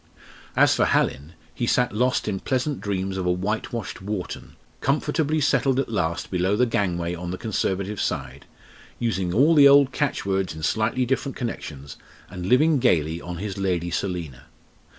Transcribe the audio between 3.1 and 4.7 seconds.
of a whitewashed Wharton,